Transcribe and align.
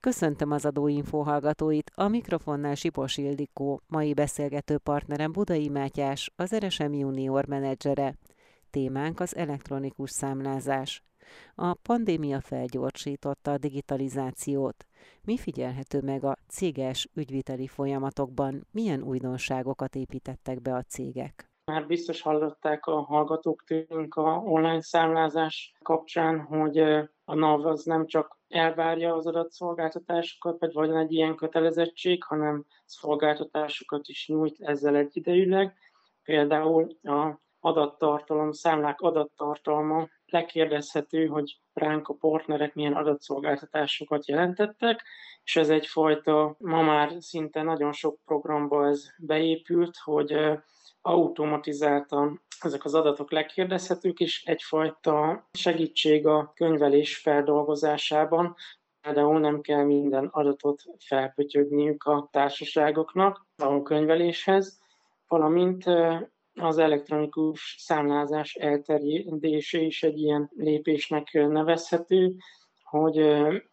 Köszöntöm 0.00 0.50
az 0.50 0.64
adóinfo 0.64 1.18
hallgatóit, 1.22 1.90
a 1.94 2.08
mikrofonnál 2.08 2.74
Sipos 2.74 3.16
Ildikó, 3.16 3.80
mai 3.86 4.14
beszélgető 4.14 4.78
partnerem 4.78 5.32
Budai 5.32 5.68
Mátyás, 5.68 6.32
az 6.36 6.56
RSM 6.56 6.92
Junior 6.92 7.46
menedzsere. 7.46 8.14
Témánk 8.70 9.20
az 9.20 9.36
elektronikus 9.36 10.10
számlázás. 10.10 11.02
A 11.54 11.74
pandémia 11.74 12.40
felgyorsította 12.40 13.52
a 13.52 13.58
digitalizációt. 13.58 14.86
Mi 15.24 15.36
figyelhető 15.36 16.00
meg 16.00 16.24
a 16.24 16.36
céges 16.48 17.08
ügyviteli 17.14 17.66
folyamatokban? 17.66 18.66
Milyen 18.72 19.02
újdonságokat 19.02 19.94
építettek 19.94 20.62
be 20.62 20.74
a 20.74 20.82
cégek? 20.82 21.50
Már 21.64 21.86
biztos 21.86 22.22
hallották 22.22 22.86
a 22.86 23.00
hallgatók 23.00 23.64
tőlünk 23.64 24.14
a 24.14 24.42
online 24.44 24.80
számlázás 24.80 25.74
kapcsán, 25.82 26.40
hogy 26.40 27.08
a 27.28 27.34
NAV 27.34 27.66
az 27.66 27.84
nem 27.84 28.06
csak 28.06 28.38
elvárja 28.48 29.14
az 29.14 29.26
adatszolgáltatásokat, 29.26 30.58
vagy 30.58 30.72
van 30.72 30.96
egy 30.96 31.12
ilyen 31.12 31.36
kötelezettség, 31.36 32.24
hanem 32.24 32.64
szolgáltatásokat 32.84 34.08
is 34.08 34.28
nyújt 34.28 34.60
ezzel 34.60 34.96
egyidejűleg. 34.96 35.74
Például 36.22 36.96
a 37.02 37.40
adattartalom, 37.60 38.52
számlák 38.52 39.00
adattartalma 39.00 40.08
lekérdezhető, 40.26 41.26
hogy 41.26 41.58
ránk 41.72 42.08
a 42.08 42.14
partnerek 42.14 42.74
milyen 42.74 42.94
adatszolgáltatásokat 42.94 44.28
jelentettek, 44.28 45.02
és 45.44 45.56
ez 45.56 45.68
egyfajta, 45.68 46.56
ma 46.58 46.82
már 46.82 47.12
szinte 47.18 47.62
nagyon 47.62 47.92
sok 47.92 48.18
programba 48.24 48.86
ez 48.86 49.04
beépült, 49.18 49.96
hogy 49.96 50.58
automatizáltan 51.02 52.42
ezek 52.60 52.84
az 52.84 52.94
adatok 52.94 53.30
lekérdezhetők, 53.30 54.20
és 54.20 54.44
egyfajta 54.44 55.46
segítség 55.52 56.26
a 56.26 56.52
könyvelés 56.54 57.16
feldolgozásában. 57.16 58.54
Például 59.00 59.40
nem 59.40 59.60
kell 59.60 59.84
minden 59.84 60.26
adatot 60.26 60.82
felpötyögniük 60.98 62.04
a 62.04 62.28
társaságoknak 62.32 63.46
a 63.56 63.82
könyveléshez, 63.82 64.80
valamint 65.28 65.84
az 66.54 66.78
elektronikus 66.78 67.76
számlázás 67.78 68.54
elterjedése 68.54 69.78
is 69.78 70.02
egy 70.02 70.18
ilyen 70.18 70.50
lépésnek 70.56 71.32
nevezhető, 71.32 72.34
hogy 72.82 73.18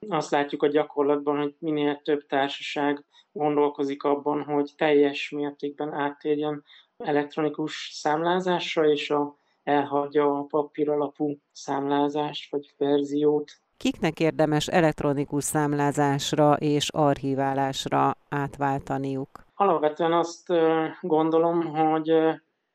azt 0.07 0.31
látjuk 0.31 0.63
a 0.63 0.67
gyakorlatban, 0.67 1.37
hogy 1.37 1.55
minél 1.59 2.01
több 2.03 2.25
társaság 2.25 3.05
gondolkozik 3.31 4.03
abban, 4.03 4.43
hogy 4.43 4.71
teljes 4.77 5.29
mértékben 5.29 5.93
áttérjen 5.93 6.63
elektronikus 6.97 7.89
számlázásra, 7.93 8.89
és 8.89 9.09
a, 9.09 9.37
elhagyja 9.63 10.37
a 10.37 10.43
papír 10.43 10.89
alapú 10.89 11.37
számlázást 11.51 12.51
vagy 12.51 12.73
verziót. 12.77 13.51
Kiknek 13.77 14.19
érdemes 14.19 14.67
elektronikus 14.67 15.43
számlázásra 15.43 16.53
és 16.53 16.89
archiválásra 16.89 18.17
átváltaniuk? 18.29 19.45
Alapvetően 19.55 20.13
azt 20.13 20.53
gondolom, 21.01 21.65
hogy 21.65 22.13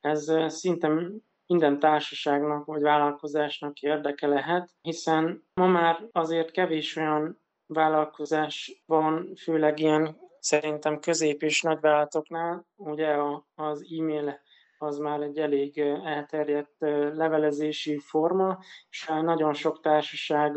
ez 0.00 0.32
szinte 0.46 0.90
minden 1.46 1.78
társaságnak 1.78 2.64
vagy 2.64 2.82
vállalkozásnak 2.82 3.80
érdeke 3.80 4.26
lehet, 4.26 4.70
hiszen 4.82 5.44
ma 5.54 5.66
már 5.66 6.08
azért 6.12 6.50
kevés 6.50 6.96
olyan 6.96 7.40
vállalkozás 7.66 8.82
van, 8.86 9.34
főleg 9.42 9.78
ilyen 9.78 10.16
szerintem 10.40 11.00
közép 11.00 11.42
és 11.42 11.62
nagyvállalatoknál, 11.62 12.66
ugye 12.76 13.16
az 13.54 13.86
e-mail 13.98 14.40
az 14.78 14.98
már 14.98 15.20
egy 15.20 15.38
elég 15.38 15.78
elterjedt 16.04 16.76
levelezési 17.14 17.98
forma, 17.98 18.58
és 18.90 19.10
nagyon 19.22 19.54
sok 19.54 19.80
társaság 19.80 20.56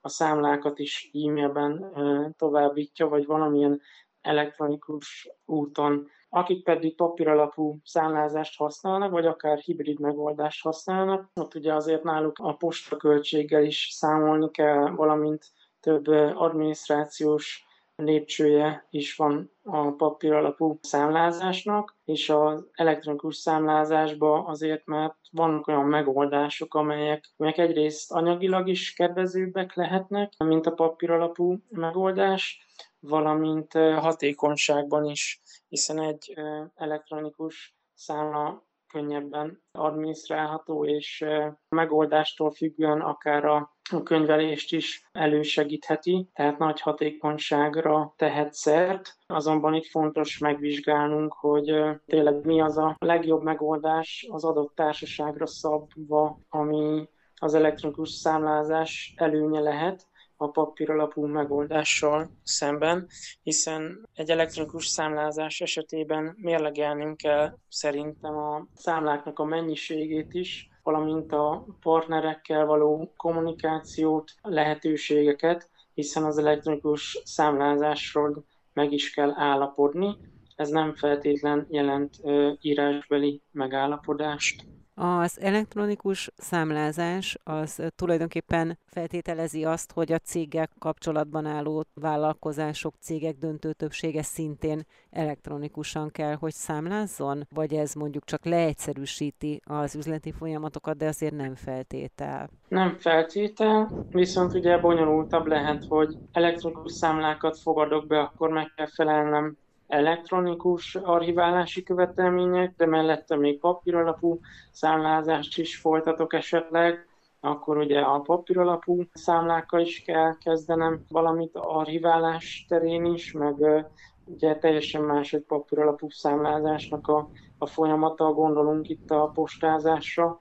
a 0.00 0.08
számlákat 0.08 0.78
is 0.78 1.10
e-mailben 1.12 1.94
továbbítja, 2.36 3.08
vagy 3.08 3.26
valamilyen 3.26 3.80
elektronikus 4.20 5.30
úton. 5.44 6.08
Akik 6.28 6.64
pedig 6.64 6.96
papíralapú 6.96 7.78
számlázást 7.84 8.58
használnak, 8.58 9.10
vagy 9.10 9.26
akár 9.26 9.58
hibrid 9.58 10.00
megoldást 10.00 10.62
használnak, 10.62 11.30
ott 11.34 11.54
ugye 11.54 11.74
azért 11.74 12.02
náluk 12.02 12.38
a 12.38 12.56
postaköltséggel 12.56 13.64
is 13.64 13.88
számolni 13.90 14.50
kell, 14.50 14.90
valamint 14.90 15.44
több 15.80 16.06
adminisztrációs 16.34 17.64
lépcsője 18.02 18.86
is 18.90 19.16
van 19.16 19.50
a 19.62 19.90
papír 19.90 20.32
alapú 20.32 20.78
számlázásnak, 20.82 21.96
és 22.04 22.30
az 22.30 22.66
elektronikus 22.72 23.36
számlázásban 23.36 24.46
azért, 24.46 24.86
mert 24.86 25.16
vannak 25.30 25.66
olyan 25.66 25.84
megoldások, 25.84 26.74
amelyek, 26.74 27.24
amelyek 27.36 27.58
egyrészt 27.58 28.12
anyagilag 28.12 28.68
is 28.68 28.92
kedvezőbbek 28.92 29.74
lehetnek, 29.74 30.32
mint 30.44 30.66
a 30.66 30.72
papír 30.72 31.10
alapú 31.10 31.56
megoldás, 31.68 32.68
valamint 33.00 33.72
hatékonyságban 33.72 35.04
is 35.04 35.42
hiszen 35.70 35.98
egy 35.98 36.34
elektronikus 36.74 37.76
számla 37.94 38.68
könnyebben 38.92 39.62
adminisztrálható, 39.72 40.84
és 40.84 41.24
megoldástól 41.68 42.50
függően 42.50 43.00
akár 43.00 43.44
a 43.44 43.76
könyvelést 44.04 44.72
is 44.72 45.08
elősegítheti, 45.12 46.28
tehát 46.32 46.58
nagy 46.58 46.80
hatékonyságra 46.80 48.14
tehet 48.16 48.52
szert. 48.52 49.16
Azonban 49.26 49.74
itt 49.74 49.86
fontos 49.86 50.38
megvizsgálnunk, 50.38 51.32
hogy 51.32 51.82
tényleg 52.06 52.44
mi 52.44 52.60
az 52.60 52.78
a 52.78 52.96
legjobb 52.98 53.42
megoldás 53.42 54.26
az 54.30 54.44
adott 54.44 54.74
társaságra 54.74 55.46
szabva, 55.46 56.38
ami 56.48 57.08
az 57.34 57.54
elektronikus 57.54 58.10
számlázás 58.10 59.14
előnye 59.16 59.60
lehet, 59.60 60.08
a 60.40 60.48
papír 60.48 60.90
alapú 60.90 61.26
megoldással 61.26 62.30
szemben, 62.42 63.06
hiszen 63.42 64.08
egy 64.14 64.30
elektronikus 64.30 64.86
számlázás 64.86 65.60
esetében 65.60 66.34
mérlegelnünk 66.36 67.16
kell 67.16 67.58
szerintem 67.68 68.36
a 68.36 68.66
számláknak 68.74 69.38
a 69.38 69.44
mennyiségét 69.44 70.34
is, 70.34 70.68
valamint 70.82 71.32
a 71.32 71.66
partnerekkel 71.80 72.66
való 72.66 73.12
kommunikációt, 73.16 74.32
lehetőségeket, 74.42 75.70
hiszen 75.94 76.24
az 76.24 76.38
elektronikus 76.38 77.20
számlázásról 77.24 78.44
meg 78.72 78.92
is 78.92 79.10
kell 79.10 79.32
állapodni. 79.36 80.16
Ez 80.56 80.68
nem 80.68 80.94
feltétlen 80.94 81.66
jelent 81.70 82.14
írásbeli 82.60 83.42
megállapodást. 83.50 84.64
Az 85.02 85.40
elektronikus 85.40 86.30
számlázás 86.36 87.38
az 87.44 87.82
tulajdonképpen 87.96 88.78
feltételezi 88.86 89.64
azt, 89.64 89.92
hogy 89.92 90.12
a 90.12 90.18
cégek 90.18 90.70
kapcsolatban 90.78 91.46
álló 91.46 91.84
vállalkozások, 91.94 92.94
cégek 93.00 93.36
döntő 93.36 93.72
többsége 93.72 94.22
szintén 94.22 94.86
elektronikusan 95.10 96.10
kell, 96.10 96.34
hogy 96.34 96.52
számlázzon? 96.52 97.46
Vagy 97.54 97.74
ez 97.74 97.94
mondjuk 97.94 98.24
csak 98.24 98.44
leegyszerűsíti 98.44 99.60
az 99.64 99.94
üzleti 99.94 100.32
folyamatokat, 100.32 100.96
de 100.96 101.06
azért 101.06 101.36
nem 101.36 101.54
feltétel? 101.54 102.50
Nem 102.68 102.96
feltétel, 102.98 104.06
viszont 104.10 104.54
ugye 104.54 104.78
bonyolultabb 104.78 105.46
lehet, 105.46 105.84
hogy 105.88 106.16
elektronikus 106.32 106.92
számlákat 106.92 107.58
fogadok 107.58 108.06
be, 108.06 108.20
akkor 108.20 108.50
meg 108.50 108.72
kell 108.76 108.88
felelnem 108.94 109.56
elektronikus 109.90 110.94
archiválási 110.94 111.82
követelmények, 111.82 112.74
de 112.76 112.86
mellette 112.86 113.36
még 113.36 113.58
papíralapú 113.58 114.40
számlázást 114.70 115.58
is 115.58 115.76
folytatok 115.76 116.32
esetleg, 116.34 117.06
akkor 117.40 117.76
ugye 117.76 118.00
a 118.00 118.20
papíralapú 118.20 119.02
számlákkal 119.12 119.80
is 119.80 120.02
kell 120.02 120.36
kezdenem 120.44 121.04
valamit 121.08 121.56
archiválás 121.56 122.66
terén 122.68 123.04
is, 123.04 123.32
meg 123.32 123.86
ugye 124.24 124.56
teljesen 124.56 125.02
más 125.02 125.32
egy 125.32 125.44
papíralapú 125.44 126.10
számlázásnak 126.10 127.08
a, 127.08 127.28
a 127.58 127.66
folyamata, 127.66 128.32
gondolunk 128.32 128.88
itt 128.88 129.10
a 129.10 129.30
postázásra, 129.34 130.40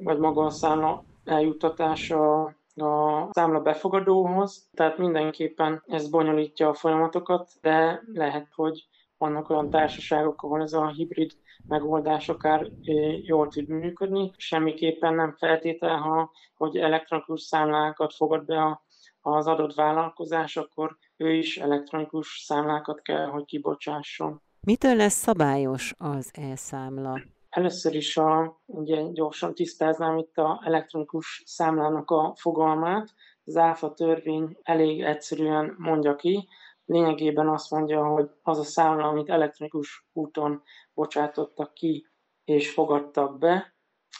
vagy 0.00 0.18
maga 0.18 0.44
a 0.44 0.50
számla 0.50 1.04
eljuttatása 1.24 2.52
a 2.80 3.28
számla 3.32 3.60
befogadóhoz, 3.60 4.68
tehát 4.72 4.98
mindenképpen 4.98 5.82
ez 5.86 6.10
bonyolítja 6.10 6.68
a 6.68 6.74
folyamatokat, 6.74 7.50
de 7.60 8.02
lehet, 8.12 8.48
hogy 8.54 8.88
vannak 9.18 9.50
olyan 9.50 9.70
társaságok, 9.70 10.42
ahol 10.42 10.62
ez 10.62 10.72
a 10.72 10.88
hibrid 10.88 11.32
megoldás 11.66 12.28
akár 12.28 12.70
jól 13.22 13.48
tud 13.48 13.68
működni. 13.68 14.32
Semmiképpen 14.36 15.14
nem 15.14 15.32
feltétel, 15.38 15.96
ha, 15.96 16.30
hogy 16.54 16.76
elektronikus 16.76 17.42
számlákat 17.42 18.14
fogad 18.14 18.44
be 18.44 18.62
a, 18.62 18.82
az 19.20 19.46
adott 19.46 19.74
vállalkozás, 19.74 20.56
akkor 20.56 20.96
ő 21.16 21.32
is 21.32 21.56
elektronikus 21.56 22.42
számlákat 22.46 23.02
kell, 23.02 23.26
hogy 23.26 23.44
kibocsásson. 23.44 24.42
Mitől 24.60 24.96
lesz 24.96 25.14
szabályos 25.14 25.94
az 25.98 26.30
e-számla? 26.50 27.20
Először 27.58 27.94
is 27.94 28.16
a, 28.16 28.60
ugye 28.66 29.02
gyorsan 29.12 29.54
tisztáznám 29.54 30.18
itt 30.18 30.36
a 30.36 30.62
elektronikus 30.64 31.42
számlának 31.46 32.10
a 32.10 32.34
fogalmát. 32.36 33.14
Az 33.44 33.56
ÁFA 33.56 33.94
törvény 33.94 34.58
elég 34.62 35.02
egyszerűen 35.02 35.74
mondja 35.78 36.16
ki, 36.16 36.48
lényegében 36.84 37.48
azt 37.48 37.70
mondja, 37.70 38.06
hogy 38.06 38.30
az 38.42 38.58
a 38.58 38.62
számla, 38.62 39.08
amit 39.08 39.28
elektronikus 39.28 40.08
úton 40.12 40.62
bocsátottak 40.94 41.74
ki 41.74 42.06
és 42.44 42.72
fogadtak 42.72 43.38
be, 43.38 43.74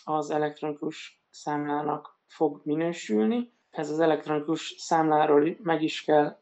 az 0.04 0.30
elektronikus 0.30 1.22
számlának 1.30 2.20
fog 2.26 2.60
minősülni. 2.64 3.52
ez 3.70 3.90
az 3.90 4.00
elektronikus 4.00 4.74
számláról 4.78 5.56
meg 5.62 5.82
is 5.82 6.04
kell, 6.04 6.38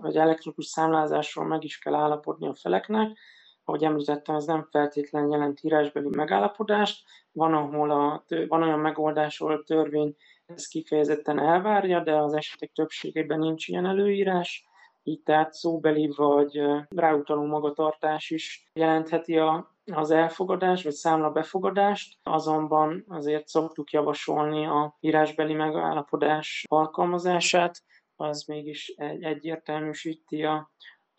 vagy 0.00 0.16
elektronikus 0.16 0.66
számlázásról 0.66 1.44
meg 1.44 1.64
is 1.64 1.78
kell 1.78 1.94
állapodni 1.94 2.48
a 2.48 2.54
feleknek. 2.54 3.18
Ahogy 3.70 3.84
említettem, 3.84 4.34
ez 4.34 4.44
nem 4.44 4.68
feltétlenül 4.70 5.30
jelent 5.30 5.60
írásbeli 5.62 6.08
megállapodást. 6.16 7.04
Van, 7.32 7.54
ahol 7.54 7.90
a, 7.90 8.24
van 8.48 8.62
olyan 8.62 8.78
megoldás, 8.78 9.40
ahol 9.40 9.52
a 9.54 9.62
törvény 9.62 10.16
ezt 10.46 10.68
kifejezetten 10.68 11.38
elvárja, 11.38 12.00
de 12.00 12.16
az 12.16 12.32
esetek 12.32 12.72
többségében 12.72 13.38
nincs 13.38 13.68
ilyen 13.68 13.86
előírás. 13.86 14.64
Így 15.02 15.22
tehát 15.22 15.52
szóbeli 15.52 16.12
vagy 16.16 16.60
ráutaló 16.88 17.44
magatartás 17.44 18.30
is 18.30 18.70
jelentheti 18.72 19.38
a 19.38 19.74
az 19.92 20.10
elfogadást, 20.10 20.84
vagy 20.84 20.92
számla 20.92 21.30
befogadást, 21.30 22.18
azonban 22.22 23.04
azért 23.08 23.48
szoktuk 23.48 23.90
javasolni 23.90 24.66
a 24.66 24.96
írásbeli 25.00 25.54
megállapodás 25.54 26.64
alkalmazását, 26.68 27.82
az 28.16 28.44
mégis 28.44 28.88
egy, 28.96 29.22
egyértelműsíti 29.22 30.42
a 30.44 30.70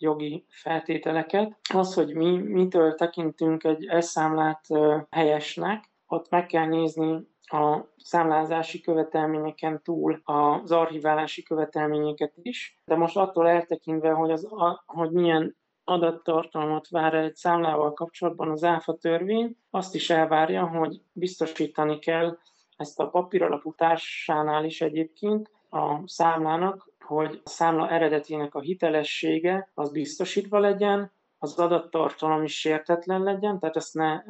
jogi 0.01 0.45
feltételeket. 0.49 1.57
Az, 1.73 1.93
hogy 1.93 2.13
mi 2.13 2.37
mitől 2.37 2.95
tekintünk 2.95 3.63
egy 3.63 3.85
elszámlát 3.85 4.65
helyesnek, 5.09 5.89
ott 6.07 6.29
meg 6.29 6.45
kell 6.45 6.65
nézni 6.65 7.29
a 7.51 7.79
számlázási 7.97 8.81
követelményeken 8.81 9.81
túl 9.83 10.21
az 10.23 10.71
archiválási 10.71 11.43
követelményeket 11.43 12.33
is, 12.41 12.81
de 12.85 12.95
most 12.95 13.17
attól 13.17 13.47
eltekintve, 13.47 14.11
hogy, 14.11 14.31
az, 14.31 14.47
hogy 14.85 15.11
milyen 15.11 15.55
adattartalmat 15.83 16.89
vár 16.89 17.13
egy 17.13 17.35
számlával 17.35 17.93
kapcsolatban 17.93 18.49
az 18.49 18.63
ÁFA 18.63 18.93
törvény, 18.97 19.57
azt 19.69 19.95
is 19.95 20.09
elvárja, 20.09 20.67
hogy 20.67 21.01
biztosítani 21.11 21.99
kell 21.99 22.37
ezt 22.77 22.99
a 22.99 23.09
papíralapú 23.09 23.73
társánál 23.73 24.65
is 24.65 24.81
egyébként 24.81 25.51
a 25.69 26.07
számlának, 26.07 26.90
hogy 27.15 27.41
a 27.43 27.49
számla 27.49 27.89
eredetének 27.89 28.55
a 28.55 28.59
hitelessége 28.59 29.71
az 29.73 29.91
biztosítva 29.91 30.59
legyen, 30.59 31.11
az 31.37 31.59
adattartalom 31.59 32.43
is 32.43 32.59
sértetlen 32.59 33.23
legyen, 33.23 33.59
tehát 33.59 33.75
ezt 33.75 33.93
ne 33.93 34.21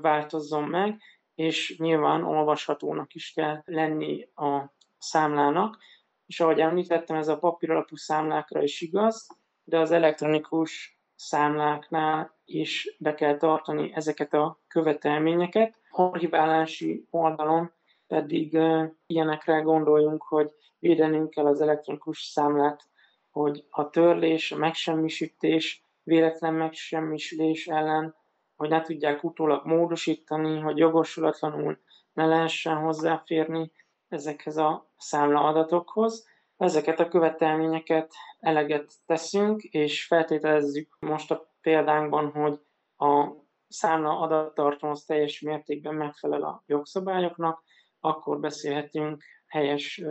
változzon 0.00 0.64
meg, 0.64 1.00
és 1.34 1.78
nyilván 1.78 2.24
olvashatónak 2.24 3.14
is 3.14 3.32
kell 3.32 3.62
lenni 3.64 4.28
a 4.34 4.74
számlának. 4.98 5.78
És 6.26 6.40
ahogy 6.40 6.60
említettem, 6.60 7.16
ez 7.16 7.28
a 7.28 7.38
papíralapú 7.38 7.96
számlákra 7.96 8.62
is 8.62 8.80
igaz, 8.80 9.26
de 9.64 9.78
az 9.78 9.90
elektronikus 9.90 11.00
számláknál 11.14 12.34
is 12.44 12.96
be 12.98 13.14
kell 13.14 13.36
tartani 13.36 13.92
ezeket 13.94 14.32
a 14.32 14.60
követelményeket. 14.66 15.80
Archiválási 15.90 17.06
oldalon 17.10 17.72
pedig 18.06 18.58
ilyenekre 19.06 19.60
gondoljunk, 19.60 20.22
hogy 20.22 20.50
védenünk 20.86 21.30
kell 21.30 21.46
az 21.46 21.60
elektronikus 21.60 22.22
számlát, 22.22 22.82
hogy 23.30 23.64
a 23.70 23.90
törlés, 23.90 24.52
a 24.52 24.56
megsemmisítés, 24.56 25.84
véletlen 26.02 26.54
megsemmisülés 26.54 27.66
ellen, 27.66 28.14
hogy 28.56 28.68
ne 28.68 28.80
tudják 28.80 29.24
utólag 29.24 29.66
módosítani, 29.66 30.60
hogy 30.60 30.78
jogosulatlanul 30.78 31.78
ne 32.12 32.26
lehessen 32.26 32.76
hozzáférni 32.76 33.72
ezekhez 34.08 34.56
a 34.56 34.90
számla 34.96 35.40
adatokhoz. 35.40 36.26
Ezeket 36.56 37.00
a 37.00 37.08
követelményeket 37.08 38.12
eleget 38.38 38.92
teszünk, 39.06 39.62
és 39.62 40.06
feltételezzük 40.06 40.96
most 41.00 41.30
a 41.30 41.50
példánkban, 41.60 42.30
hogy 42.30 42.60
a 42.96 43.32
számla 43.68 44.18
adattartalom 44.18 44.94
az 44.94 45.04
teljes 45.04 45.40
mértékben 45.40 45.94
megfelel 45.94 46.42
a 46.42 46.62
jogszabályoknak, 46.66 47.62
akkor 48.00 48.40
beszélhetünk 48.40 49.22
helyes 49.46 50.02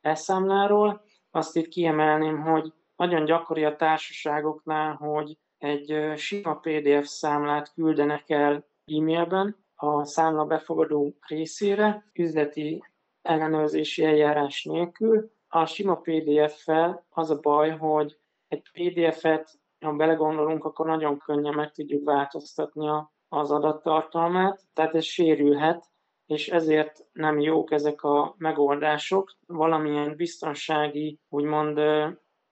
elszámláról. 0.00 1.02
Azt 1.30 1.56
itt 1.56 1.68
kiemelném, 1.68 2.40
hogy 2.42 2.72
nagyon 2.96 3.24
gyakori 3.24 3.64
a 3.64 3.76
társaságoknál, 3.76 4.94
hogy 4.94 5.38
egy 5.58 6.12
sima 6.16 6.54
PDF 6.54 7.06
számlát 7.06 7.72
küldenek 7.72 8.30
el 8.30 8.66
e-mailben 8.86 9.56
a 9.74 10.04
számla 10.04 10.44
befogadó 10.44 11.14
részére, 11.26 12.10
üzleti 12.12 12.84
ellenőrzési 13.22 14.04
eljárás 14.04 14.64
nélkül, 14.64 15.30
a 15.48 15.66
sima 15.66 15.96
PDF-fel 15.96 17.06
az 17.10 17.30
a 17.30 17.40
baj, 17.40 17.70
hogy 17.76 18.18
egy 18.48 18.70
PDF-et, 18.72 19.50
ha 19.80 19.92
belegondolunk, 19.92 20.64
akkor 20.64 20.86
nagyon 20.86 21.18
könnyen 21.18 21.54
meg 21.54 21.70
tudjuk 21.70 22.04
változtatni 22.04 22.88
az 23.28 23.50
adattartalmát, 23.50 24.62
tehát 24.72 24.94
ez 24.94 25.04
sérülhet, 25.04 25.84
és 26.28 26.48
ezért 26.48 27.06
nem 27.12 27.40
jók 27.40 27.72
ezek 27.72 28.02
a 28.02 28.34
megoldások. 28.38 29.32
Valamilyen 29.46 30.16
biztonsági, 30.16 31.20
úgymond 31.28 31.80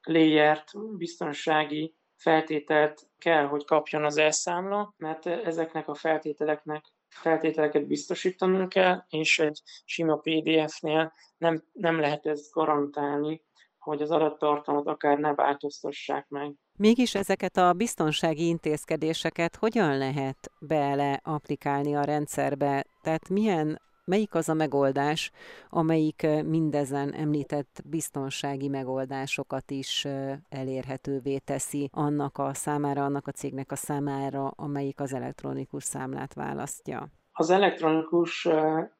léjert, 0.02 0.70
biztonsági 0.96 1.94
feltételt 2.14 3.08
kell, 3.18 3.44
hogy 3.46 3.64
kapjon 3.64 4.04
az 4.04 4.16
elszámla, 4.16 4.94
mert 4.96 5.26
ezeknek 5.26 5.88
a 5.88 5.94
feltételeknek 5.94 6.84
feltételeket 7.08 7.86
biztosítanunk 7.86 8.68
kell, 8.68 9.04
és 9.08 9.38
egy 9.38 9.62
sima 9.84 10.16
PDF-nél 10.16 11.12
nem, 11.38 11.62
nem 11.72 12.00
lehet 12.00 12.26
ezt 12.26 12.52
garantálni, 12.52 13.44
hogy 13.86 14.02
az 14.02 14.10
adattartalmat 14.10 14.86
akár 14.86 15.18
ne 15.18 15.34
változtassák 15.34 16.28
meg. 16.28 16.54
Mégis 16.78 17.14
ezeket 17.14 17.56
a 17.56 17.72
biztonsági 17.72 18.46
intézkedéseket 18.46 19.56
hogyan 19.56 19.98
lehet 19.98 20.50
bele 20.60 21.20
applikálni 21.24 21.96
a 21.96 22.04
rendszerbe? 22.04 22.86
Tehát 23.02 23.28
milyen 23.28 23.80
melyik 24.04 24.34
az 24.34 24.48
a 24.48 24.54
megoldás, 24.54 25.30
amelyik 25.68 26.26
mindezen 26.44 27.14
említett 27.14 27.82
biztonsági 27.84 28.68
megoldásokat 28.68 29.70
is 29.70 30.06
elérhetővé 30.48 31.38
teszi 31.38 31.90
annak 31.92 32.38
a 32.38 32.54
számára, 32.54 33.04
annak 33.04 33.26
a 33.26 33.30
cégnek 33.30 33.72
a 33.72 33.76
számára, 33.76 34.52
amelyik 34.56 35.00
az 35.00 35.12
elektronikus 35.12 35.84
számlát 35.84 36.34
választja? 36.34 37.08
Az 37.32 37.50
elektronikus 37.50 38.48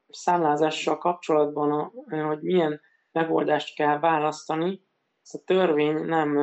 számlázással 0.09 0.99
kapcsolatban, 0.99 1.93
hogy 2.27 2.41
milyen 2.41 2.81
megoldást 3.17 3.75
kell 3.75 3.99
választani, 3.99 4.81
ez 5.23 5.41
a 5.41 5.45
törvény 5.45 6.05
nem 6.05 6.39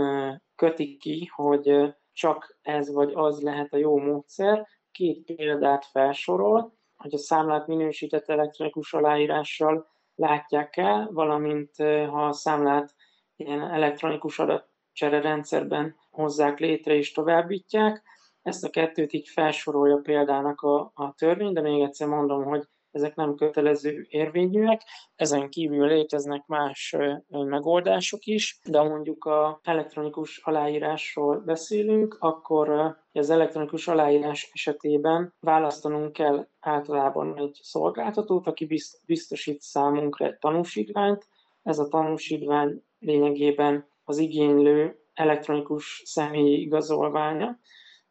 kötik 0.56 1.00
ki, 1.00 1.30
hogy 1.36 1.94
csak 2.12 2.58
ez 2.62 2.94
vagy 2.94 3.12
az 3.14 3.42
lehet 3.42 3.74
a 3.74 3.78
jó 3.78 3.98
módszer. 3.98 4.68
Két 4.92 5.26
példát 5.36 5.86
felsorol, 5.86 6.74
hogy 6.96 7.14
a 7.14 7.18
számlát 7.18 7.68
minősített 7.68 8.30
elektronikus 8.30 8.94
aláírással 8.94 9.88
látják 10.16 10.78
el, 10.78 11.10
valamint 11.12 11.76
ha 12.10 12.26
a 12.26 12.32
számlát 12.32 12.96
ilyen 13.36 13.62
elektronikus 13.62 14.40
adatcsere 14.40 15.22
rendszerben 15.22 15.96
hozzák 16.12 16.60
létre 16.60 16.94
és 16.94 17.12
továbbítják. 17.12 18.04
Ezt 18.42 18.64
a 18.64 18.70
kettőt 18.70 19.14
így 19.14 19.28
felsorolja 19.28 19.98
példának 19.98 20.62
a, 20.62 20.92
a 20.94 21.14
törvény, 21.14 21.54
de 21.54 21.62
még 21.62 21.82
egyszer 21.82 22.08
mondom, 22.08 22.44
hogy 22.44 22.68
ezek 22.94 23.16
nem 23.16 23.36
kötelező 23.36 24.06
érvényűek. 24.10 24.82
Ezen 25.16 25.50
kívül 25.50 25.88
léteznek 25.88 26.46
más 26.46 26.96
megoldások 27.28 28.26
is, 28.26 28.60
de 28.64 28.82
mondjuk 28.82 29.26
a 29.26 29.60
elektronikus 29.64 30.38
aláírásról 30.44 31.40
beszélünk, 31.40 32.18
akkor 32.20 32.98
az 33.12 33.30
elektronikus 33.30 33.88
aláírás 33.88 34.50
esetében 34.54 35.34
választanunk 35.40 36.14
kell 36.14 36.48
általában 36.60 37.38
egy 37.38 37.60
szolgáltatót, 37.62 38.48
aki 38.48 38.68
biztosít 39.06 39.62
számunkra 39.62 40.26
egy 40.26 40.38
tanúsítványt. 40.38 41.28
Ez 41.64 41.80
a 41.80 41.88
tanúsítvány 41.88 42.84
lényegében 43.00 43.88
az 44.04 44.18
igénylő 44.18 45.00
elektronikus 45.14 46.02
személyi 46.06 46.62
igazolványa. 46.62 47.60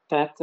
Tehát 0.07 0.37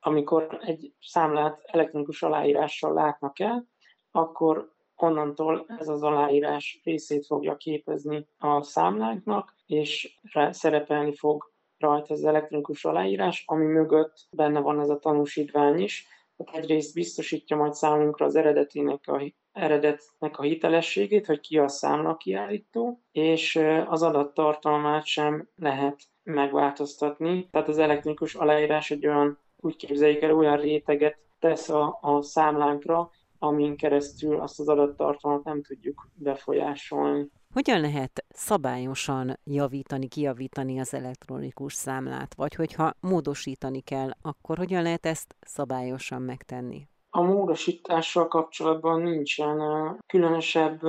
amikor 0.00 0.58
egy 0.60 0.92
számlát 1.00 1.60
elektronikus 1.64 2.22
aláírással 2.22 2.92
látnak 2.92 3.40
el, 3.40 3.66
akkor 4.10 4.72
onnantól 4.96 5.64
ez 5.78 5.88
az 5.88 6.02
aláírás 6.02 6.80
részét 6.84 7.26
fogja 7.26 7.56
képezni 7.56 8.26
a 8.38 8.62
számlánknak, 8.62 9.54
és 9.66 10.18
szerepelni 10.50 11.14
fog 11.14 11.52
rajta 11.78 12.14
az 12.14 12.24
elektronikus 12.24 12.84
aláírás, 12.84 13.42
ami 13.46 13.64
mögött 13.64 14.26
benne 14.30 14.60
van 14.60 14.80
ez 14.80 14.88
a 14.88 14.98
tanúsítvány 14.98 15.80
is. 15.80 16.06
Tehát 16.36 16.62
egyrészt 16.62 16.94
biztosítja 16.94 17.56
majd 17.56 17.74
számunkra 17.74 18.26
az 18.26 18.36
eredetének 18.36 19.00
a, 19.06 19.22
eredetnek 19.52 20.38
a 20.38 20.42
hitelességét, 20.42 21.26
hogy 21.26 21.40
ki 21.40 21.58
a 21.58 21.68
számla 21.68 22.16
kiállító, 22.16 23.02
és 23.12 23.56
az 23.86 24.02
adattartalmát 24.02 25.04
sem 25.04 25.48
lehet 25.56 26.00
megváltoztatni. 26.22 27.48
Tehát 27.50 27.68
az 27.68 27.78
elektronikus 27.78 28.34
aláírás 28.34 28.90
egy 28.90 29.06
olyan, 29.06 29.38
úgy 29.56 29.76
képzeljük 29.76 30.22
el, 30.22 30.34
olyan 30.34 30.56
réteget 30.56 31.18
tesz 31.38 31.68
a, 31.68 31.98
a 32.00 32.22
számlánkra, 32.22 33.10
amin 33.38 33.76
keresztül 33.76 34.40
azt 34.40 34.60
az 34.60 34.68
adattartalmat 34.68 35.44
nem 35.44 35.62
tudjuk 35.62 36.08
befolyásolni. 36.14 37.30
Hogyan 37.52 37.80
lehet 37.80 38.24
szabályosan 38.28 39.38
javítani, 39.44 40.08
kijavítani 40.08 40.80
az 40.80 40.94
elektronikus 40.94 41.72
számlát? 41.72 42.34
Vagy 42.34 42.54
hogyha 42.54 42.94
módosítani 43.00 43.80
kell, 43.80 44.10
akkor 44.22 44.56
hogyan 44.56 44.82
lehet 44.82 45.06
ezt 45.06 45.36
szabályosan 45.40 46.22
megtenni? 46.22 46.88
A 47.10 47.22
módosítással 47.22 48.28
kapcsolatban 48.28 49.02
nincsen 49.02 49.58
különösebb 50.06 50.80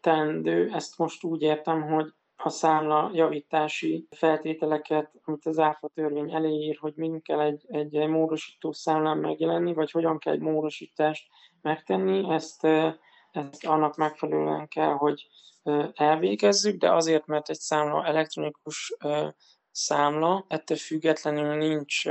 teendő, 0.00 0.70
ezt 0.72 0.98
most 0.98 1.24
úgy 1.24 1.42
értem, 1.42 1.82
hogy 1.82 2.12
a 2.44 2.48
számla 2.48 3.10
javítási 3.12 4.06
feltételeket, 4.10 5.10
amit 5.24 5.46
az 5.46 5.58
ÁFA 5.58 5.88
törvény 5.88 6.34
eléír, 6.34 6.76
hogy 6.80 6.92
mind 6.96 7.22
kell 7.22 7.40
egy, 7.40 7.64
egy, 7.68 7.96
egy 7.96 8.08
módosító 8.08 8.72
számlán 8.72 9.18
megjelenni, 9.18 9.72
vagy 9.74 9.90
hogyan 9.90 10.18
kell 10.18 10.32
egy 10.32 10.40
módosítást 10.40 11.26
megtenni, 11.60 12.32
ezt, 12.32 12.64
ezt 13.32 13.64
annak 13.64 13.96
megfelelően 13.96 14.68
kell, 14.68 14.92
hogy 14.92 15.26
elvégezzük, 15.92 16.78
de 16.78 16.92
azért, 16.92 17.26
mert 17.26 17.48
egy 17.48 17.58
számla 17.58 18.04
elektronikus 18.06 18.96
számla, 19.70 20.44
ettől 20.48 20.76
függetlenül 20.76 21.54
nincs 21.54 22.04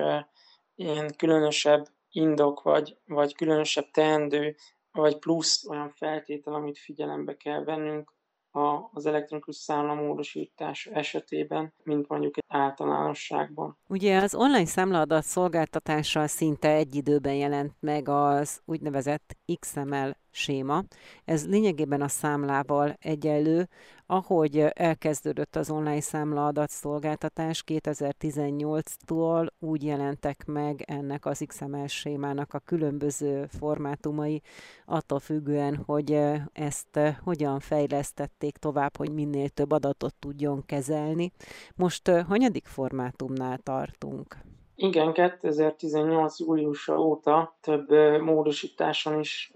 ilyen 0.75 1.15
különösebb 1.17 1.85
indok, 2.09 2.61
vagy, 2.61 2.97
vagy 3.05 3.35
különösebb 3.35 3.91
teendő, 3.91 4.55
vagy 4.91 5.17
plusz 5.17 5.67
olyan 5.67 5.89
feltétel, 5.89 6.53
amit 6.53 6.77
figyelembe 6.77 7.37
kell 7.37 7.63
vennünk 7.63 8.13
a, 8.51 8.89
az 8.93 9.05
elektronikus 9.05 9.55
számlamódosítás 9.55 10.85
esetében, 10.85 11.73
mint 11.83 12.07
mondjuk 12.07 12.37
egy 12.37 12.43
általánosságban. 12.47 13.77
Ugye 13.87 14.21
az 14.21 14.35
online 14.35 14.65
számlaadat 14.65 15.23
szolgáltatással 15.23 16.27
szinte 16.27 16.69
egy 16.69 16.95
időben 16.95 17.35
jelent 17.35 17.73
meg 17.79 18.09
az 18.09 18.61
úgynevezett 18.65 19.37
XML 19.59 20.15
séma. 20.31 20.83
Ez 21.25 21.47
lényegében 21.47 22.01
a 22.01 22.07
számlával 22.07 22.95
egyenlő, 22.99 23.67
ahogy 24.11 24.57
elkezdődött 24.73 25.55
az 25.55 25.69
online 25.69 26.01
számla 26.01 26.45
adatszolgáltatás 26.47 27.63
2018-tól 27.67 29.47
úgy 29.59 29.83
jelentek 29.83 30.45
meg 30.45 30.83
ennek 30.87 31.25
az 31.25 31.43
XML 31.47 31.87
sémának 31.87 32.53
a 32.53 32.59
különböző 32.59 33.45
formátumai, 33.59 34.41
attól 34.85 35.19
függően, 35.19 35.75
hogy 35.85 36.19
ezt 36.53 36.99
hogyan 37.23 37.59
fejlesztették 37.59 38.57
tovább, 38.57 38.97
hogy 38.97 39.13
minél 39.13 39.49
több 39.49 39.71
adatot 39.71 40.13
tudjon 40.19 40.65
kezelni. 40.65 41.31
Most 41.75 42.07
hanyadik 42.07 42.65
formátumnál 42.65 43.57
tartunk? 43.57 44.37
Igen, 44.75 45.13
2018. 45.13 46.39
júliusa 46.39 46.99
óta 46.99 47.55
több 47.61 47.89
módosításon 48.21 49.19
is 49.19 49.51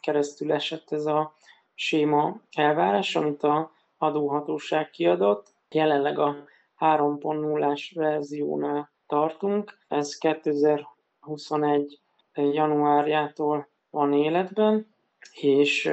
keresztül 0.00 0.52
esett 0.52 0.90
ez 0.90 1.06
a 1.06 1.34
séma 1.74 2.40
elvárás, 2.52 3.16
amit 3.16 3.42
a 3.42 3.74
adóhatóság 3.98 4.90
kiadott. 4.90 5.54
Jelenleg 5.70 6.18
a 6.18 6.36
3.0-ás 6.78 7.92
verziónál 7.94 8.90
tartunk. 9.06 9.78
Ez 9.88 10.18
2021. 10.18 12.00
januárjától 12.34 13.68
van 13.90 14.12
életben, 14.12 14.94
és 15.32 15.92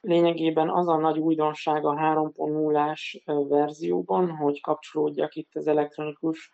lényegében 0.00 0.70
az 0.70 0.88
a 0.88 0.96
nagy 0.96 1.18
újdonság 1.18 1.84
a 1.84 1.94
3.0-ás 1.94 3.22
verzióban, 3.48 4.30
hogy 4.30 4.60
kapcsolódjak 4.60 5.34
itt 5.34 5.54
az 5.54 5.66
elektronikus 5.66 6.50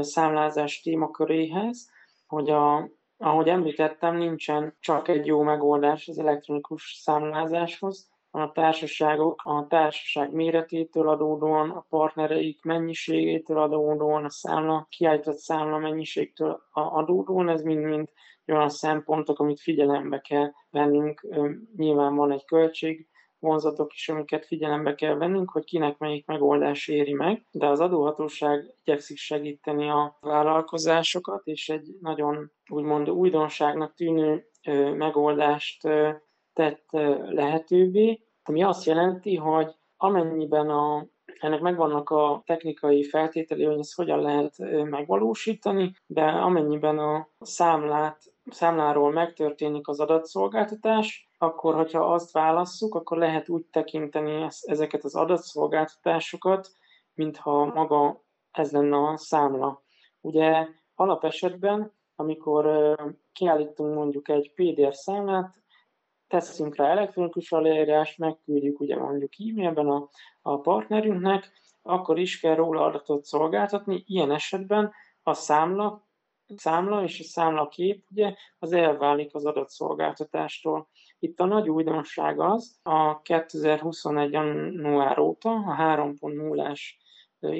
számlázás 0.00 0.80
témaköréhez, 0.80 1.90
hogy 2.26 2.50
a, 2.50 2.88
ahogy 3.18 3.48
említettem, 3.48 4.16
nincsen 4.16 4.76
csak 4.80 5.08
egy 5.08 5.26
jó 5.26 5.42
megoldás 5.42 6.08
az 6.08 6.18
elektronikus 6.18 6.98
számlázáshoz, 7.02 8.11
a 8.34 8.52
társaságok 8.52 9.40
a 9.44 9.66
társaság 9.66 10.32
méretétől 10.32 11.08
adódóan, 11.08 11.70
a 11.70 11.86
partnereik 11.88 12.62
mennyiségétől 12.62 13.58
adódóan, 13.58 14.24
a 14.24 14.30
számla, 14.30 14.86
kiállított 14.88 15.36
számla 15.36 15.78
mennyiségtől 15.78 16.62
adódóan, 16.72 17.48
ez 17.48 17.62
mind-mind 17.62 18.08
olyan 18.46 18.68
szempontok, 18.68 19.38
amit 19.38 19.60
figyelembe 19.60 20.20
kell 20.20 20.50
vennünk. 20.70 21.26
Nyilván 21.76 22.14
van 22.14 22.32
egy 22.32 22.44
költség, 22.44 23.08
vonzatok 23.38 23.92
is, 23.92 24.08
amiket 24.08 24.46
figyelembe 24.46 24.94
kell 24.94 25.14
vennünk, 25.14 25.50
hogy 25.50 25.64
kinek 25.64 25.98
melyik 25.98 26.26
megoldás 26.26 26.88
éri 26.88 27.12
meg, 27.12 27.46
de 27.50 27.66
az 27.66 27.80
adóhatóság 27.80 28.74
igyekszik 28.84 29.16
segíteni 29.16 29.88
a 29.88 30.18
vállalkozásokat, 30.20 31.46
és 31.46 31.68
egy 31.68 31.96
nagyon 32.00 32.52
úgymond 32.70 33.10
újdonságnak 33.10 33.94
tűnő 33.94 34.46
megoldást 34.96 35.88
tett 36.52 36.86
lehetővé, 37.28 38.20
ami 38.42 38.62
azt 38.62 38.84
jelenti, 38.84 39.36
hogy 39.36 39.74
amennyiben 39.96 40.70
a, 40.70 41.06
ennek 41.38 41.60
megvannak 41.60 42.10
a 42.10 42.42
technikai 42.46 43.04
feltételei, 43.04 43.64
hogy 43.64 43.78
ezt 43.78 43.94
hogyan 43.94 44.20
lehet 44.20 44.54
megvalósítani, 44.84 45.94
de 46.06 46.24
amennyiben 46.24 46.98
a 46.98 47.28
számlát, 47.40 48.22
számláról 48.50 49.12
megtörténik 49.12 49.88
az 49.88 50.00
adatszolgáltatás, 50.00 51.30
akkor 51.38 51.74
hogyha 51.74 52.12
azt 52.12 52.32
válasszuk, 52.32 52.94
akkor 52.94 53.18
lehet 53.18 53.48
úgy 53.48 53.64
tekinteni 53.64 54.46
ezeket 54.62 55.04
az 55.04 55.14
adatszolgáltatásokat, 55.14 56.68
mintha 57.14 57.64
maga 57.64 58.22
ez 58.50 58.72
lenne 58.72 58.96
a 58.96 59.16
számla. 59.16 59.82
Ugye 60.20 60.66
alapesetben, 60.94 61.92
amikor 62.16 62.94
kiállítunk 63.32 63.94
mondjuk 63.94 64.28
egy 64.28 64.52
PDF 64.54 64.94
számlát, 64.94 65.61
teszünk 66.32 66.76
rá 66.76 66.90
elektronikus 66.90 67.52
aláírást, 67.52 68.18
megküldjük 68.18 68.80
ugye 68.80 68.96
mondjuk 68.96 69.32
e-mailben 69.38 69.88
a, 69.88 70.08
a 70.42 70.60
partnerünknek, 70.60 71.52
akkor 71.82 72.18
is 72.18 72.40
kell 72.40 72.54
róla 72.54 72.84
adatot 72.84 73.24
szolgáltatni. 73.24 74.02
Ilyen 74.06 74.30
esetben 74.30 74.92
a 75.22 75.34
számla, 75.34 76.06
számla 76.56 77.02
és 77.02 77.20
a 77.20 77.22
számlakép 77.22 78.04
ugye, 78.10 78.34
az 78.58 78.72
elválik 78.72 79.34
az 79.34 79.44
adatszolgáltatástól. 79.44 80.88
Itt 81.18 81.40
a 81.40 81.44
nagy 81.44 81.68
újdonság 81.68 82.40
az, 82.40 82.78
a 82.82 83.20
2021. 83.20 84.32
január 84.32 85.18
óta 85.18 85.50
a 85.50 85.76
3.0-ás 85.78 86.96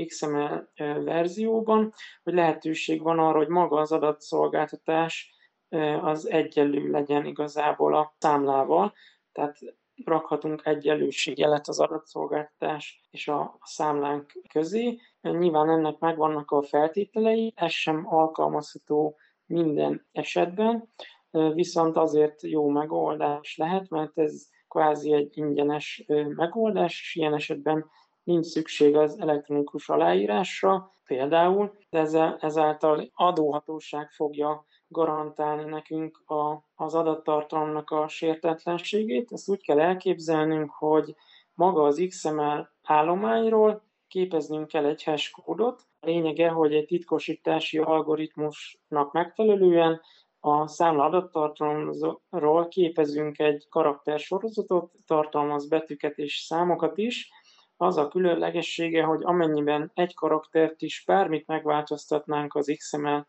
XML 0.06 0.68
verzióban, 1.04 1.92
hogy 2.22 2.34
lehetőség 2.34 3.02
van 3.02 3.18
arra, 3.18 3.36
hogy 3.36 3.48
maga 3.48 3.80
az 3.80 3.92
adatszolgáltatás 3.92 5.31
az 6.02 6.30
egyenlő 6.30 6.90
legyen 6.90 7.24
igazából 7.24 7.94
a 7.94 8.14
számlával, 8.18 8.92
tehát 9.32 9.58
rakhatunk 10.04 10.66
egyenlőségjelet 10.66 11.68
az 11.68 11.80
adatszolgáltatás 11.80 13.00
és 13.10 13.28
a 13.28 13.58
számlánk 13.62 14.32
közé. 14.52 15.00
Nyilván 15.20 15.70
ennek 15.70 15.98
megvannak 15.98 16.50
a 16.50 16.62
feltételei, 16.62 17.52
ez 17.56 17.70
sem 17.70 18.06
alkalmazható 18.06 19.16
minden 19.46 20.06
esetben, 20.12 20.88
viszont 21.30 21.96
azért 21.96 22.42
jó 22.42 22.68
megoldás 22.68 23.56
lehet, 23.56 23.88
mert 23.88 24.18
ez 24.18 24.48
kvázi 24.68 25.12
egy 25.12 25.36
ingyenes 25.36 26.04
megoldás, 26.28 27.00
és 27.00 27.14
ilyen 27.14 27.34
esetben 27.34 27.90
nincs 28.22 28.46
szükség 28.46 28.96
az 28.96 29.20
elektronikus 29.20 29.88
aláírásra 29.88 30.96
például, 31.04 31.78
de 31.90 32.36
ezáltal 32.40 33.10
adóhatóság 33.14 34.10
fogja 34.10 34.64
garantálni 34.92 35.64
nekünk 35.64 36.22
a, 36.26 36.64
az 36.74 36.94
adattartalomnak 36.94 37.90
a 37.90 38.08
sértetlenségét. 38.08 39.32
Ezt 39.32 39.48
úgy 39.48 39.62
kell 39.62 39.80
elképzelnünk, 39.80 40.70
hogy 40.70 41.14
maga 41.54 41.82
az 41.82 42.04
XML 42.08 42.70
állományról 42.82 43.82
képeznünk 44.08 44.68
kell 44.68 44.84
egy 44.84 45.02
hash 45.02 45.30
kódot. 45.30 45.82
A 46.00 46.06
lényege, 46.06 46.48
hogy 46.48 46.74
egy 46.74 46.86
titkosítási 46.86 47.78
algoritmusnak 47.78 49.12
megfelelően 49.12 50.00
a 50.40 50.66
számla 50.66 51.04
adattartalomról 51.04 52.68
képezünk 52.68 53.38
egy 53.38 53.66
karaktersorozatot, 53.68 54.92
tartalmaz 55.06 55.68
betűket 55.68 56.18
és 56.18 56.36
számokat 56.36 56.98
is. 56.98 57.30
Az 57.76 57.96
a 57.96 58.08
különlegessége, 58.08 59.02
hogy 59.02 59.24
amennyiben 59.24 59.90
egy 59.94 60.14
karaktert 60.14 60.82
is 60.82 61.02
bármit 61.06 61.46
megváltoztatnánk 61.46 62.54
az 62.54 62.74
XML 62.76 63.26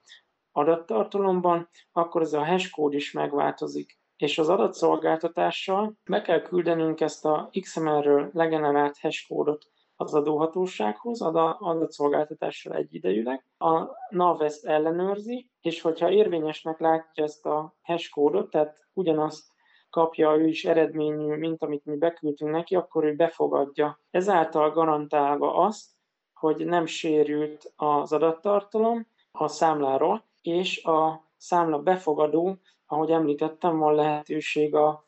adattartalomban, 0.53 1.69
akkor 1.91 2.21
ez 2.21 2.33
a 2.33 2.45
hash 2.45 2.71
kód 2.71 2.93
is 2.93 3.11
megváltozik. 3.11 4.01
És 4.15 4.37
az 4.37 4.49
adatszolgáltatással 4.49 5.93
be 6.09 6.21
kell 6.21 6.41
küldenünk 6.41 7.01
ezt 7.01 7.25
a 7.25 7.49
XML-ről 7.59 8.29
legenerált 8.33 8.97
hash 8.99 9.27
kódot 9.27 9.65
az 9.95 10.13
adóhatósághoz, 10.13 11.21
az 11.21 11.35
adatszolgáltatással 11.59 12.73
egyidejűleg. 12.73 13.45
A 13.57 13.87
NAV 14.09 14.41
ezt 14.41 14.65
ellenőrzi, 14.65 15.49
és 15.61 15.81
hogyha 15.81 16.11
érvényesnek 16.11 16.79
látja 16.79 17.23
ezt 17.23 17.45
a 17.45 17.75
hash 17.81 18.09
kódot, 18.09 18.49
tehát 18.49 18.77
ugyanazt 18.93 19.51
kapja 19.89 20.35
ő 20.35 20.47
is 20.47 20.65
eredményű, 20.65 21.35
mint 21.35 21.63
amit 21.63 21.85
mi 21.85 21.97
beküldtünk 21.97 22.51
neki, 22.51 22.75
akkor 22.75 23.03
ő 23.03 23.15
befogadja. 23.15 23.99
Ezáltal 24.09 24.71
garantálva 24.71 25.55
azt, 25.55 25.91
hogy 26.33 26.65
nem 26.65 26.85
sérült 26.85 27.73
az 27.75 28.13
adattartalom 28.13 29.07
a 29.31 29.47
számláról, 29.47 30.23
és 30.47 30.83
a 30.83 31.27
számla 31.37 31.79
befogadó, 31.79 32.57
ahogy 32.85 33.11
említettem, 33.11 33.77
van 33.77 33.95
lehetőség 33.95 34.75
a 34.75 35.05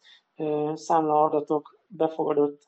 számla 0.74 1.24
adatok 1.24 1.80
befogadott 1.88 2.62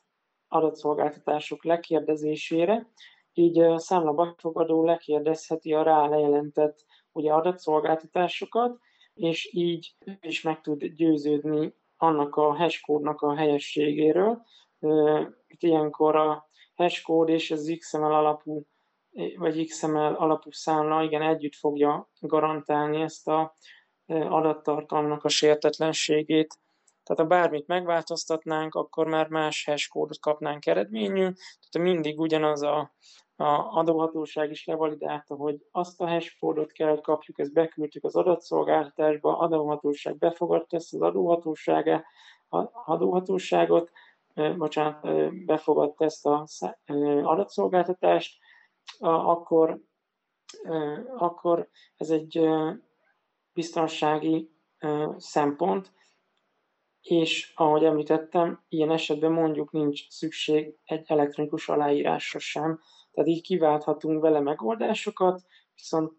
adatszolgáltatások 0.48 1.64
lekérdezésére, 1.64 2.90
így 3.32 3.58
a 3.58 3.78
számla 3.78 4.12
befogadó 4.12 4.84
lekérdezheti 4.84 5.74
a 5.74 5.82
rá 5.82 6.06
lejelentett 6.06 6.86
ugye, 7.12 7.32
adatszolgáltatásokat, 7.32 8.78
és 9.14 9.52
így 9.52 9.94
is 10.20 10.42
meg 10.42 10.60
tud 10.60 10.84
győződni 10.84 11.74
annak 11.96 12.36
a 12.36 12.56
hash 12.56 12.80
kódnak 12.86 13.20
a 13.20 13.34
helyességéről, 13.34 14.42
Itt 15.46 15.62
ilyenkor 15.62 16.16
a 16.16 16.48
hashcode 16.74 17.32
és 17.32 17.50
az 17.50 17.76
XML 17.78 18.14
alapú 18.14 18.66
vagy 19.36 19.66
XML 19.66 20.14
alapú 20.14 20.50
számla 20.50 21.02
igen 21.02 21.22
együtt 21.22 21.54
fogja 21.54 22.08
garantálni 22.20 23.00
ezt 23.00 23.28
a 23.28 23.54
adattartalomnak 24.06 25.24
a 25.24 25.28
sértetlenségét. 25.28 26.58
Tehát 27.04 27.22
ha 27.22 27.36
bármit 27.36 27.66
megváltoztatnánk, 27.66 28.74
akkor 28.74 29.06
már 29.06 29.28
más 29.28 29.64
hashkódot 29.64 30.20
kapnánk 30.20 30.66
eredményül, 30.66 31.32
tehát 31.70 31.90
mindig 31.90 32.20
ugyanaz 32.20 32.62
a, 32.62 32.94
a 33.36 33.78
adóhatóság 33.78 34.50
is 34.50 34.64
levalidálta, 34.64 35.34
hogy 35.34 35.66
azt 35.70 36.00
a 36.00 36.08
hashkódot 36.08 36.72
kell 36.72 37.00
kapjuk, 37.00 37.38
ezt 37.38 37.52
beküldtük 37.52 38.04
az 38.04 38.16
adatszolgáltatásba, 38.16 39.38
adóhatóság 39.38 40.18
befogadta 40.18 40.76
ezt 40.76 40.94
az 40.94 41.00
adóhatósága, 41.00 42.04
adóhatóságot, 42.84 43.90
bocsánat, 44.56 45.34
befogadta 45.44 46.04
ezt 46.04 46.26
az 46.26 46.74
adatszolgáltatást, 47.22 48.38
akkor, 48.98 49.80
akkor 51.16 51.68
ez 51.96 52.10
egy 52.10 52.48
biztonsági 53.52 54.50
szempont, 55.16 55.92
és 57.00 57.52
ahogy 57.56 57.84
említettem, 57.84 58.64
ilyen 58.68 58.90
esetben 58.90 59.32
mondjuk 59.32 59.72
nincs 59.72 60.08
szükség 60.08 60.74
egy 60.84 61.04
elektronikus 61.06 61.68
aláírásra 61.68 62.38
sem, 62.38 62.80
tehát 63.10 63.28
így 63.30 63.42
kiválthatunk 63.42 64.22
vele 64.22 64.40
megoldásokat, 64.40 65.42
viszont 65.74 66.12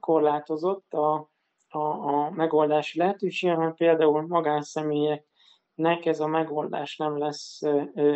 korlátozott 0.00 0.92
a, 0.92 1.30
a, 1.68 1.78
a 1.78 2.30
megoldási 2.30 2.98
lehetőség, 2.98 3.56
mert 3.56 3.76
például 3.76 4.26
magánszemélyeknek 4.26 6.04
ez 6.04 6.20
a 6.20 6.26
megoldás 6.26 6.96
nem 6.96 7.18
lesz 7.18 7.60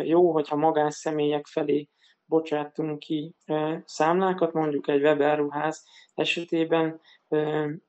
jó, 0.03 0.31
hogyha 0.31 0.55
magánszemélyek 0.55 1.45
felé 1.45 1.89
bocsátunk 2.29 2.99
ki 2.99 3.35
számlákat, 3.85 4.53
mondjuk 4.53 4.87
egy 4.87 5.01
webáruház 5.01 5.85
esetében 6.15 7.01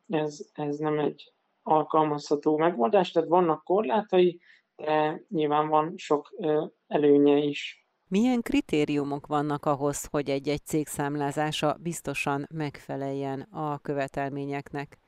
ez, 0.09 0.41
ez 0.53 0.77
nem 0.77 0.99
egy 0.99 1.33
alkalmazható 1.63 2.57
megoldás, 2.57 3.11
tehát 3.11 3.29
vannak 3.29 3.65
korlátai, 3.65 4.41
de 4.77 5.23
nyilván 5.29 5.69
van 5.69 5.93
sok 5.97 6.35
előnye 6.87 7.37
is. 7.37 7.85
Milyen 8.09 8.43
kritériumok 8.43 9.27
vannak 9.27 9.65
ahhoz, 9.67 10.07
hogy 10.11 10.31
egy-egy 10.31 10.65
cég 10.65 10.87
számlázása 10.87 11.77
biztosan 11.81 12.47
megfeleljen 12.55 13.41
a 13.41 13.79
követelményeknek 13.79 14.99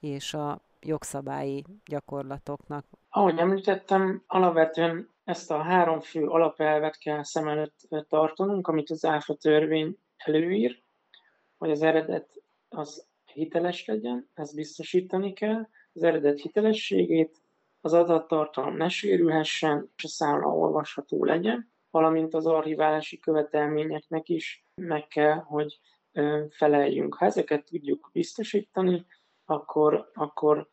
és 0.00 0.34
a 0.34 0.60
jogszabályi 0.80 1.64
gyakorlatoknak? 1.84 2.84
Ahogy 3.08 3.38
említettem, 3.38 4.22
alapvetően 4.26 5.08
ezt 5.30 5.50
a 5.50 5.62
három 5.62 6.00
fő 6.00 6.26
alapelvet 6.26 6.98
kell 6.98 7.22
szem 7.22 7.48
előtt 7.48 7.88
tartanunk, 8.08 8.68
amit 8.68 8.90
az 8.90 9.04
ÁFA 9.04 9.34
törvény 9.34 9.96
előír, 10.16 10.82
hogy 11.58 11.70
az 11.70 11.82
eredet 11.82 12.42
az 12.68 13.06
hiteles 13.32 13.84
legyen, 13.84 14.28
ezt 14.34 14.54
biztosítani 14.54 15.32
kell, 15.32 15.68
az 15.92 16.02
eredet 16.02 16.40
hitelességét, 16.40 17.42
az 17.80 17.92
adattartalom 17.92 18.76
ne 18.76 18.88
sérülhessen, 18.88 19.90
és 19.96 20.04
a 20.04 20.08
számla 20.08 20.46
olvasható 20.46 21.24
legyen, 21.24 21.72
valamint 21.90 22.34
az 22.34 22.46
archiválási 22.46 23.18
követelményeknek 23.18 24.28
is 24.28 24.64
meg 24.74 25.06
kell, 25.06 25.36
hogy 25.36 25.80
feleljünk. 26.50 27.14
Ha 27.14 27.24
ezeket 27.24 27.64
tudjuk 27.64 28.10
biztosítani, 28.12 29.06
akkor, 29.44 30.10
akkor, 30.14 30.68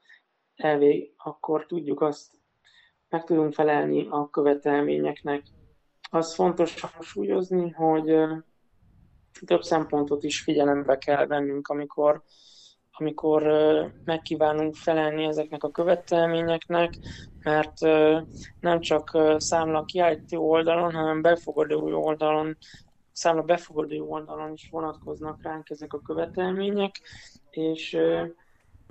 elvég, 0.55 1.13
akkor 1.17 1.65
tudjuk 1.65 2.01
azt, 2.01 2.36
meg 3.09 3.23
tudunk 3.23 3.53
felelni 3.53 4.07
a 4.09 4.29
követelményeknek. 4.29 5.43
Az 6.09 6.33
fontos 6.33 6.81
hangsúlyozni, 6.81 7.69
hogy 7.69 8.15
több 9.45 9.61
szempontot 9.61 10.23
is 10.23 10.41
figyelembe 10.41 10.97
kell 10.97 11.25
vennünk, 11.25 11.67
amikor 11.67 12.23
amikor 12.99 13.43
megkívánunk 14.03 14.75
felelni 14.75 15.23
ezeknek 15.23 15.63
a 15.63 15.71
követelményeknek, 15.71 16.93
mert 17.43 17.79
nem 18.59 18.79
csak 18.79 19.17
számla 19.37 19.85
kiállító 19.85 20.49
oldalon, 20.49 20.93
hanem 20.93 21.21
befogadó 21.21 22.03
oldalon, 22.03 22.57
számla 23.11 23.41
befogadó 23.41 24.11
oldalon 24.11 24.53
is 24.53 24.69
vonatkoznak 24.71 25.43
ránk 25.43 25.69
ezek 25.69 25.93
a 25.93 26.01
követelmények, 26.01 27.01
és 27.49 27.97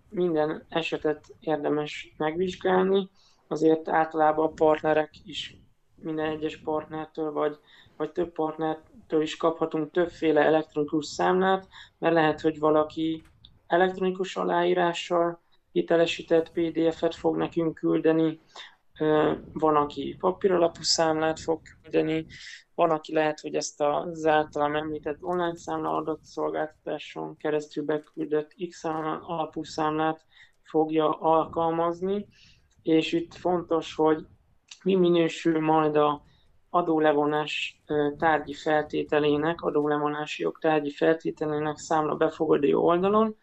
minden 0.08 0.66
esetet 0.68 1.24
érdemes 1.40 2.14
megvizsgálni, 2.16 3.10
azért 3.48 3.88
általában 3.88 4.46
a 4.46 4.52
partnerek 4.52 5.10
is 5.24 5.56
minden 5.94 6.30
egyes 6.30 6.56
partnertől, 6.56 7.32
vagy, 7.32 7.58
vagy 7.96 8.12
több 8.12 8.32
partnertől 8.32 9.22
is 9.22 9.36
kaphatunk 9.36 9.90
többféle 9.90 10.40
elektronikus 10.40 11.06
számlát, 11.06 11.68
mert 11.98 12.14
lehet, 12.14 12.40
hogy 12.40 12.58
valaki 12.58 13.22
elektronikus 13.66 14.36
aláírással 14.36 15.40
hitelesített 15.72 16.52
PDF-et 16.52 17.14
fog 17.14 17.36
nekünk 17.36 17.74
küldeni, 17.74 18.40
van, 19.52 19.76
aki 19.76 20.16
papíralapú 20.18 20.82
számlát 20.82 21.40
fog 21.40 21.60
küldeni, 21.82 22.26
van, 22.74 22.90
aki 22.90 23.12
lehet, 23.12 23.40
hogy 23.40 23.54
ezt 23.54 23.80
az 23.80 24.26
általam 24.26 24.76
említett 24.76 25.22
online 25.22 25.56
számla 25.56 25.96
adatszolgáltatáson 25.96 27.36
keresztül 27.36 27.84
beküldött 27.84 28.54
X 28.68 28.84
alapú 28.84 29.64
számlát 29.64 30.24
fogja 30.62 31.10
alkalmazni, 31.10 32.26
és 32.86 33.12
itt 33.12 33.34
fontos, 33.34 33.94
hogy 33.94 34.26
mi 34.82 34.94
minősül 34.94 35.60
majd 35.60 35.96
a 35.96 36.22
adólevonás 36.70 37.82
tárgyi 38.18 38.54
feltételének, 38.54 39.60
adólevonási 39.60 40.42
jog 40.42 40.58
tárgyi 40.58 40.90
feltételének 40.90 41.76
számla 41.76 42.14
befogadó 42.14 42.84
oldalon, 42.84 43.36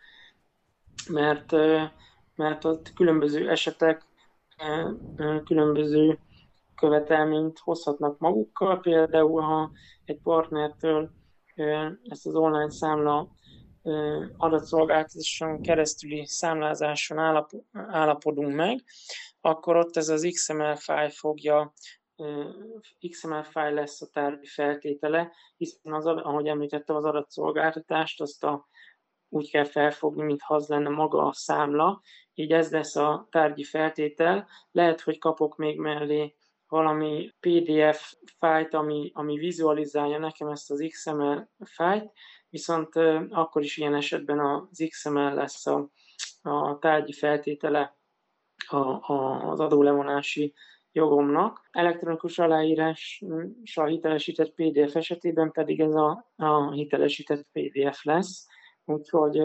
mert, 1.10 1.51
mert 2.36 2.65
ott 2.65 2.93
különböző 2.93 3.49
esetek 3.49 4.06
különböző 5.45 6.19
követelményt 6.75 7.60
hozhatnak 7.60 8.19
magukkal, 8.19 8.79
például 8.79 9.41
ha 9.41 9.71
egy 10.06 10.19
partnertől 10.21 11.10
ezt 12.03 12.25
az 12.25 12.36
online 12.36 12.69
számla 12.69 13.32
adatszolgáltatáson 14.38 15.62
keresztüli 15.62 16.26
számlázáson 16.26 17.46
állapodunk 17.72 18.56
meg, 18.56 18.84
akkor 19.41 19.76
ott 19.76 19.98
ez 19.98 20.10
az 20.10 20.28
XML 20.32 20.76
file 20.76 21.10
fogja 21.10 21.74
XML 23.10 23.43
file 23.43 23.69
lesz 23.69 24.02
a 24.02 24.08
tárgyi 24.08 24.46
feltétele, 24.46 25.32
hiszen 25.58 25.93
az, 25.93 26.06
ahogy 26.06 26.48
említettem, 26.48 26.96
az 26.96 27.06
adatszolgáltatást 27.06 28.22
azt 28.22 28.43
a 28.43 28.67
úgy 29.30 29.50
kell 29.50 29.65
felfogni, 29.65 30.24
mintha 30.24 30.56
az 30.56 30.67
lenne 30.67 30.89
maga 30.89 31.28
a 31.28 31.34
számla, 31.34 32.02
így 32.34 32.52
ez 32.52 32.72
lesz 32.72 32.96
a 32.96 33.28
tárgyi 33.32 33.63
feltétel. 33.63 34.48
Lehet, 34.72 35.02
hogy 35.02 35.17
kapok 35.17 35.56
még 35.56 35.80
mellé 35.80 36.36
valami 36.67 37.34
PDF 37.39 38.13
fájt, 38.38 38.74
ami, 38.74 39.12
ami 39.13 39.38
vizualizálja 39.38 40.17
nekem 40.17 40.48
ezt 40.48 40.72
az 40.72 40.86
XML 40.89 41.50
fájt, 41.65 42.12
viszont 42.54 42.96
akkor 43.30 43.62
is 43.63 43.78
ilyen 43.78 43.96
esetben 43.96 44.39
az 44.39 44.86
XML 44.89 45.34
lesz 45.34 45.66
a, 45.68 45.89
a 46.42 46.80
tárgyi 46.80 47.12
feltétele 47.13 47.98
a, 48.68 48.78
a, 49.13 49.50
az 49.50 49.60
adólevonási 49.60 50.54
jogomnak. 50.92 51.68
Elektronikus 51.72 52.39
aláírással 52.39 53.88
hitelesített 53.88 54.54
PDF 54.54 54.96
esetében 54.96 55.52
pedig 55.52 55.80
ez 55.80 55.94
a, 55.94 56.32
a 56.36 56.72
hitelesített 56.72 57.48
PDF 57.52 58.04
lesz. 58.04 58.48
Úgyhogy 58.86 59.42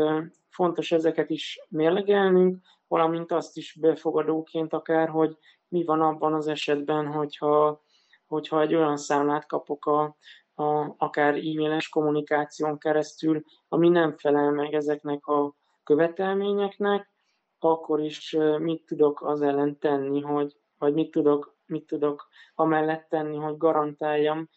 fontos 0.48 0.92
ezeket 0.92 1.30
is 1.30 1.60
mérlegelnünk, 1.68 2.58
valamint 2.88 3.32
azt 3.32 3.56
is 3.56 3.76
befogadóként 3.80 4.72
akár, 4.72 5.08
hogy 5.08 5.36
mi 5.68 5.84
van 5.84 6.00
abban 6.00 6.34
az 6.34 6.48
esetben, 6.48 7.06
hogyha, 7.06 7.82
hogyha 8.26 8.60
egy 8.60 8.74
olyan 8.74 8.96
számlát 8.96 9.46
kapok 9.46 9.86
a, 9.86 10.16
a, 10.58 10.94
akár 10.98 11.34
e-mailes 11.34 11.88
kommunikáción 11.88 12.78
keresztül, 12.78 13.42
ami 13.68 13.88
nem 13.88 14.16
felel 14.16 14.50
meg 14.50 14.74
ezeknek 14.74 15.26
a 15.26 15.54
követelményeknek, 15.84 17.10
akkor 17.58 18.00
is 18.00 18.36
mit 18.58 18.84
tudok 18.86 19.22
az 19.22 19.42
ellen 19.42 19.78
tenni, 19.78 20.20
hogy, 20.20 20.56
vagy 20.78 20.94
mit 20.94 21.10
tudok, 21.10 21.56
mit 21.66 21.86
tudok 21.86 22.28
amellett 22.54 23.08
tenni, 23.08 23.36
hogy 23.36 23.56
garantáljam 23.56 24.48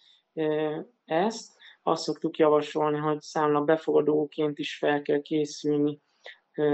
ezt, 1.05 1.59
azt 1.83 2.03
szoktuk 2.03 2.37
javasolni, 2.37 2.97
hogy 2.97 3.21
számla 3.21 3.61
befogadóként 3.61 4.59
is 4.59 4.77
fel 4.77 5.01
kell 5.01 5.21
készülni 5.21 6.01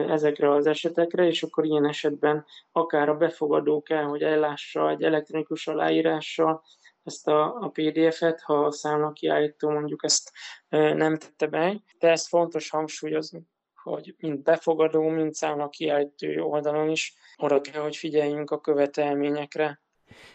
ezekre 0.07 0.51
az 0.51 0.67
esetekre, 0.67 1.25
és 1.25 1.43
akkor 1.43 1.65
ilyen 1.65 1.87
esetben 1.87 2.45
akár 2.71 3.09
a 3.09 3.17
befogadó 3.17 3.81
kell, 3.81 4.03
hogy 4.03 4.21
ellássa 4.21 4.89
egy 4.89 5.03
elektronikus 5.03 5.67
aláírással 5.67 6.63
ezt 7.07 7.27
a, 7.27 7.55
a 7.55 7.69
PDF-et, 7.69 8.41
ha 8.41 8.65
a 8.65 8.71
számla 8.71 9.11
kiállító 9.11 9.69
mondjuk 9.69 10.03
ezt 10.03 10.31
nem 10.69 11.17
tette 11.17 11.47
be. 11.47 11.83
De 11.99 12.09
ezt 12.09 12.27
fontos 12.27 12.69
hangsúlyozni, 12.69 13.47
hogy 13.73 14.15
mind 14.17 14.41
befogadó, 14.41 15.01
mind 15.07 15.33
számla 15.33 15.69
kiállító 15.69 16.49
oldalon 16.51 16.89
is 16.89 17.13
oda 17.37 17.61
kell, 17.61 17.81
hogy 17.81 17.95
figyeljünk 17.95 18.51
a 18.51 18.61
követelményekre. 18.61 19.81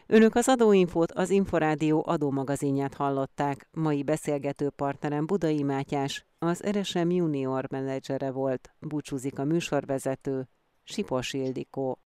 Önök 0.07 0.35
az 0.35 0.49
adóinfót 0.49 1.13
az 1.13 1.31
Inforádió 1.31 2.05
adómagazinját 2.07 2.95
hallották. 2.95 3.69
Mai 3.71 4.03
beszélgető 4.03 4.71
partnerem 4.71 5.27
Budai 5.27 5.63
Mátyás, 5.63 6.27
az 6.39 6.63
RSM 6.71 7.11
junior 7.11 7.67
menedzsere 7.71 8.31
volt. 8.31 8.71
Búcsúzik 8.79 9.39
a 9.39 9.45
műsorvezető, 9.45 10.49
Sipos 10.83 11.33
Ildikó. 11.33 12.02